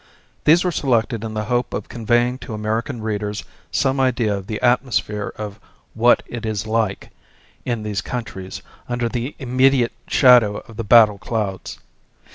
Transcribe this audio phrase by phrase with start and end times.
[0.45, 4.59] These were selected in the hope of conveying to American readers some idea of the
[4.59, 5.59] atmosphere, of
[5.93, 7.11] "what it is like"
[7.65, 11.79] in these countries under the immediate shadow of the battle clouds.